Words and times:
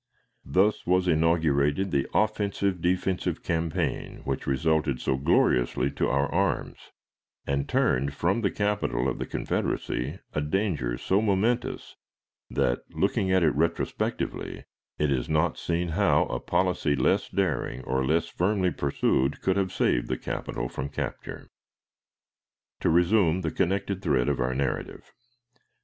Thus 0.47 0.87
was 0.87 1.07
inaugurated 1.07 1.91
the 1.91 2.07
offensive 2.11 2.81
defensive 2.81 3.43
campaign 3.43 4.21
which 4.25 4.47
resulted 4.47 4.99
so 4.99 5.15
gloriously 5.15 5.91
to 5.91 6.09
our 6.09 6.27
arms, 6.31 6.79
and 7.45 7.69
turned 7.69 8.15
from 8.15 8.41
the 8.41 8.49
capital 8.49 9.07
of 9.07 9.19
the 9.19 9.27
Confederacy 9.27 10.17
a 10.33 10.41
danger 10.41 10.97
so 10.97 11.21
momentous 11.21 11.97
that, 12.49 12.81
looking 12.89 13.31
at 13.31 13.43
it 13.43 13.53
retrospectively, 13.53 14.65
it 14.97 15.11
is 15.11 15.29
not 15.29 15.59
seen 15.59 15.89
how 15.89 16.23
a 16.25 16.39
policy 16.39 16.95
less 16.95 17.29
daring 17.29 17.83
or 17.83 18.03
less 18.03 18.25
firmly 18.27 18.71
pursued 18.71 19.39
could 19.43 19.55
have 19.55 19.71
saved 19.71 20.07
the 20.07 20.17
capital 20.17 20.67
from 20.67 20.89
capture. 20.89 21.47
To 22.79 22.89
resume 22.89 23.41
the 23.41 23.51
connected 23.51 24.01
thread 24.01 24.29
of 24.29 24.39
our 24.39 24.55
narrative. 24.55 25.13